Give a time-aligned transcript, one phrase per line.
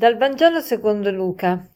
[0.00, 1.70] Dal Vangelo secondo Luca.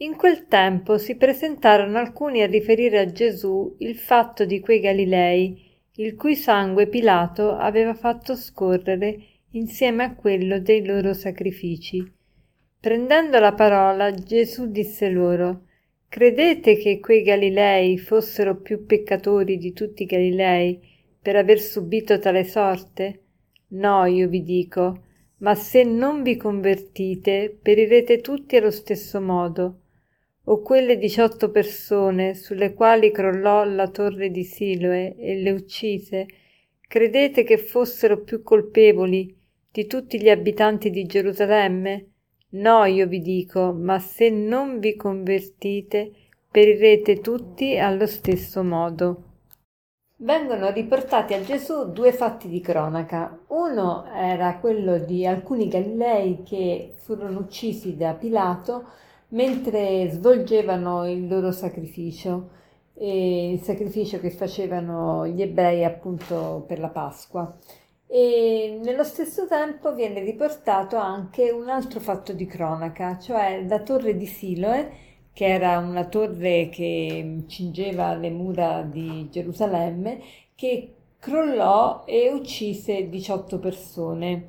[0.00, 5.80] In quel tempo si presentarono alcuni a riferire a Gesù il fatto di quei Galilei,
[5.94, 9.16] il cui sangue Pilato aveva fatto scorrere
[9.52, 12.04] insieme a quello dei loro sacrifici.
[12.78, 15.68] Prendendo la parola, Gesù disse loro:
[16.10, 20.78] Credete che quei Galilei fossero più peccatori di tutti i Galilei
[21.18, 23.22] per aver subito tale sorte?
[23.68, 25.00] No, io vi dico
[25.38, 29.80] ma se non vi convertite, perirete tutti allo stesso modo.
[30.44, 36.26] O quelle diciotto persone sulle quali crollò la torre di Siloe e le uccise,
[36.86, 39.36] credete che fossero più colpevoli
[39.70, 42.10] di tutti gli abitanti di Gerusalemme?
[42.50, 46.12] No, io vi dico, ma se non vi convertite,
[46.50, 49.25] perirete tutti allo stesso modo
[50.18, 53.38] vengono riportati a Gesù due fatti di cronaca.
[53.48, 58.84] Uno era quello di alcuni Galilei che furono uccisi da Pilato
[59.28, 62.50] mentre svolgevano il loro sacrificio,
[62.94, 67.54] il sacrificio che facevano gli ebrei appunto per la Pasqua.
[68.08, 74.16] E nello stesso tempo viene riportato anche un altro fatto di cronaca, cioè la torre
[74.16, 75.05] di Siloe
[75.36, 80.18] che era una torre che cingeva le mura di Gerusalemme,
[80.54, 84.46] che crollò e uccise 18 persone.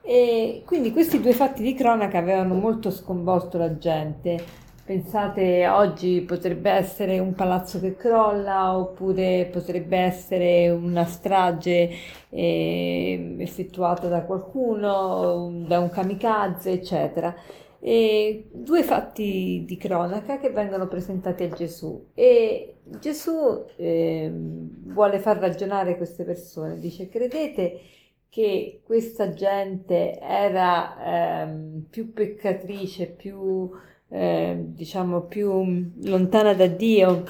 [0.00, 4.40] E quindi questi due fatti di cronaca avevano molto sconvolto la gente.
[4.84, 11.90] Pensate, oggi potrebbe essere un palazzo che crolla oppure potrebbe essere una strage
[12.28, 17.34] eh, effettuata da qualcuno, da un kamikaze, eccetera
[17.80, 22.08] e due fatti di cronaca che vengono presentati a Gesù.
[22.14, 27.80] E Gesù eh, vuole far ragionare queste persone, dice credete
[28.28, 33.70] che questa gente era eh, più peccatrice, più
[34.10, 37.24] eh, diciamo più lontana da Dio?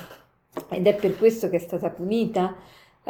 [0.70, 2.56] Ed è per questo che è stata punita?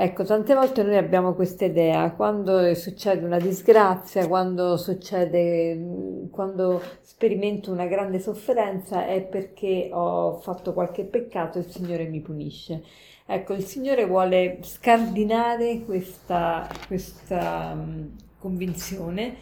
[0.01, 7.73] Ecco, tante volte noi abbiamo questa idea, quando succede una disgrazia, quando succede, quando sperimento
[7.73, 12.85] una grande sofferenza è perché ho fatto qualche peccato e il Signore mi punisce.
[13.27, 19.35] Ecco, il Signore vuole scardinare questa, questa um, convinzione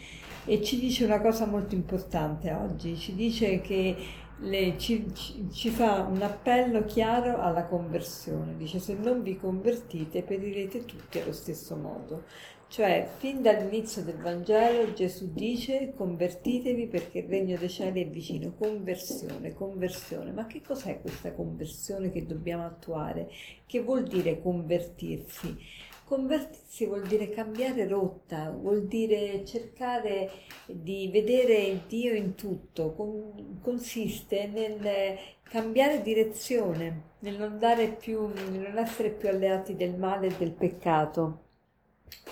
[0.46, 3.94] e ci dice una cosa molto importante oggi, ci dice che
[4.40, 5.06] le, ci,
[5.50, 11.32] ci, fa un appello chiaro alla conversione, dice se non vi convertite perirete tutti allo
[11.32, 12.24] stesso modo.
[12.68, 18.54] Cioè, fin dall'inizio del Vangelo Gesù dice convertitevi perché il regno dei cieli è vicino.
[18.58, 20.32] Conversione, conversione.
[20.32, 23.30] Ma che cos'è questa conversione che dobbiamo attuare?
[23.64, 25.56] Che vuol dire convertirsi?
[26.06, 30.30] Convertirsi vuol dire cambiare rotta, vuol dire cercare
[30.64, 37.58] di vedere Dio in tutto, Con, consiste nel cambiare direzione, nel non,
[37.98, 41.40] più, nel non essere più alleati del male e del peccato.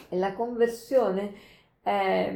[0.09, 1.33] E la conversione
[1.83, 2.33] è,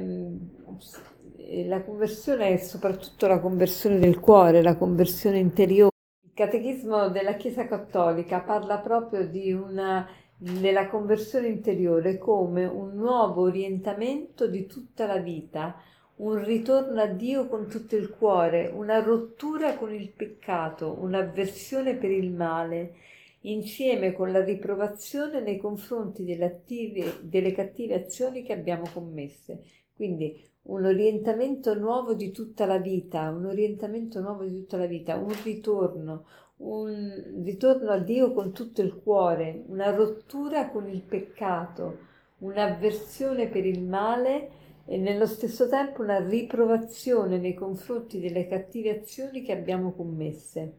[1.67, 5.93] la conversione è soprattutto la conversione del cuore, la conversione interiore.
[6.21, 10.05] Il catechismo della Chiesa Cattolica parla proprio di una
[10.39, 15.81] nella conversione interiore come un nuovo orientamento di tutta la vita,
[16.17, 22.11] un ritorno a Dio con tutto il cuore, una rottura con il peccato, un'avversione per
[22.11, 22.95] il male,
[23.43, 29.63] insieme con la riprovazione nei confronti delle, attive, delle cattive azioni che abbiamo commesse.
[29.95, 35.17] Quindi un orientamento nuovo di tutta la vita, un orientamento nuovo di tutta la vita,
[35.17, 36.27] un ritorno,
[36.59, 41.99] un ritorno a Dio con tutto il cuore, una rottura con il peccato,
[42.39, 44.51] un'avversione per il male
[44.85, 50.79] e nello stesso tempo una riprovazione nei confronti delle cattive azioni che abbiamo commesse.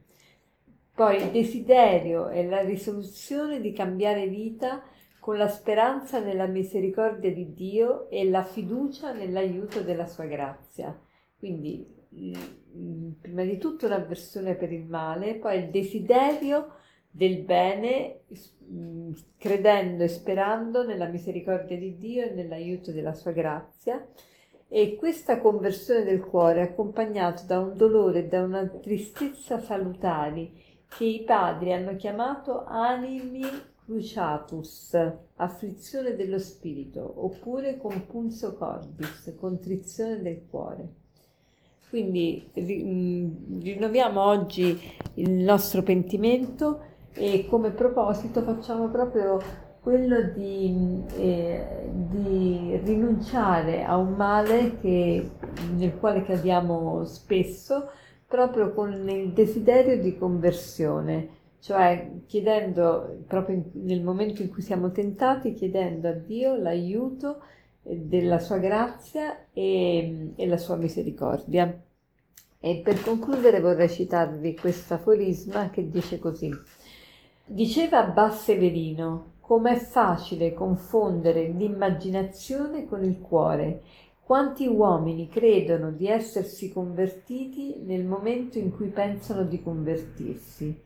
[0.94, 4.84] Poi il desiderio e la risoluzione di cambiare vita
[5.20, 10.98] con la speranza nella misericordia di Dio e la fiducia nell'aiuto della sua grazia.
[11.38, 16.74] Quindi prima di tutto l'avversione per il male, poi il desiderio
[17.12, 18.22] del bene,
[19.38, 24.06] credendo e sperando nella misericordia di Dio e nell'aiuto della sua grazia.
[24.72, 30.54] E questa conversione del cuore accompagnata da un dolore e da una tristezza salutari
[30.88, 33.42] che i padri hanno chiamato animi
[33.84, 34.96] cruciatus,
[35.38, 40.88] afflizione dello spirito, oppure compunso cordis, contrizione del cuore.
[41.90, 44.80] Quindi mm, rinnoviamo oggi
[45.16, 46.82] il nostro pentimento
[47.14, 49.42] e come proposito facciamo proprio
[49.82, 55.32] quello di, eh, di rinunciare a un male che
[55.76, 57.90] nel quale cadiamo spesso,
[58.28, 65.54] proprio con il desiderio di conversione, cioè chiedendo, proprio nel momento in cui siamo tentati,
[65.54, 67.42] chiedendo a Dio l'aiuto
[67.90, 71.82] della sua grazia e, e la sua misericordia.
[72.60, 76.52] E per concludere vorrei citarvi questo aforisma che dice così.
[77.46, 83.82] Diceva Abbas Severino, com'è facile confondere l'immaginazione con il cuore.
[84.22, 90.80] Quanti uomini credono di essersi convertiti nel momento in cui pensano di convertirsi.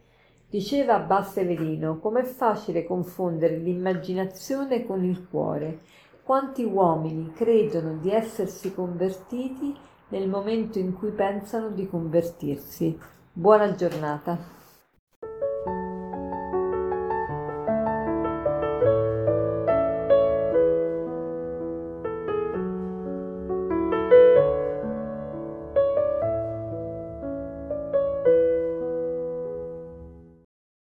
[0.50, 5.80] Diceva Abbas Severino, com'è facile confondere l'immaginazione con il cuore.
[6.24, 9.76] Quanti uomini credono di essersi convertiti
[10.08, 12.98] nel momento in cui pensano di convertirsi.
[13.34, 14.38] Buona giornata.